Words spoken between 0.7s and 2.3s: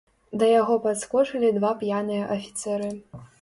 падскочылі два п'яныя